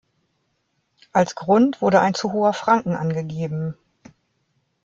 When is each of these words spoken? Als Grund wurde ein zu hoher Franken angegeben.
Als 1.11 1.35
Grund 1.35 1.79
wurde 1.79 1.99
ein 2.01 2.15
zu 2.15 2.31
hoher 2.33 2.53
Franken 2.53 2.95
angegeben. 2.95 3.77